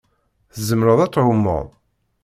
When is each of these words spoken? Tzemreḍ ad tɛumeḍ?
Tzemreḍ 0.53 0.99
ad 1.01 1.11
tɛumeḍ? 1.13 1.65